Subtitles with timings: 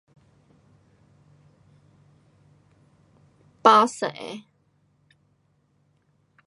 [3.61, 4.43] 白色的